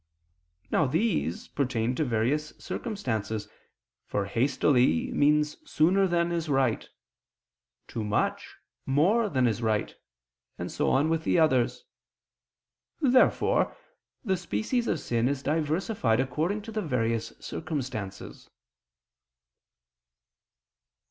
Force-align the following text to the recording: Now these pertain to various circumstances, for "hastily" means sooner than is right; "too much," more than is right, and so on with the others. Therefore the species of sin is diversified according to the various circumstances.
Now 0.71 0.87
these 0.87 1.47
pertain 1.49 1.93
to 1.93 2.03
various 2.03 2.53
circumstances, 2.57 3.47
for 4.07 4.25
"hastily" 4.25 5.11
means 5.11 5.57
sooner 5.69 6.07
than 6.07 6.31
is 6.31 6.49
right; 6.49 6.89
"too 7.87 8.03
much," 8.03 8.55
more 8.87 9.29
than 9.29 9.45
is 9.45 9.61
right, 9.61 9.93
and 10.57 10.71
so 10.71 10.89
on 10.89 11.07
with 11.07 11.23
the 11.23 11.37
others. 11.37 11.85
Therefore 12.99 13.77
the 14.25 14.37
species 14.37 14.87
of 14.87 14.99
sin 14.99 15.29
is 15.29 15.43
diversified 15.43 16.19
according 16.19 16.63
to 16.63 16.71
the 16.71 16.81
various 16.81 17.33
circumstances. 17.39 18.49